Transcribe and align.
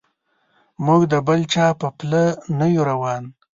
موږ 0.85 1.01
د 1.11 1.13
بل 1.27 1.39
چا 1.53 1.65
په 1.79 1.87
پله 1.97 2.23
نه 2.59 2.67
یو 2.75 2.83
روان. 2.91 3.23